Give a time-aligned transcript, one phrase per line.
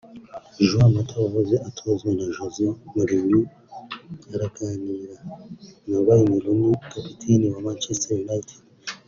[0.67, 2.63] Juan Mata wahoze atozwa na Jose
[2.93, 3.41] Mourinho
[4.33, 5.15] araganira
[5.89, 8.59] na Wayne Rooney kapiteni wa Manchetser United